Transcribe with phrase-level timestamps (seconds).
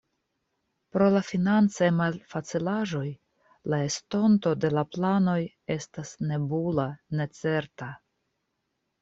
[0.95, 3.03] Pro la financaj malfacilaĵoj,
[3.73, 5.37] la estonto de la planoj
[5.77, 6.89] estas nebula,
[7.23, 7.93] necerta.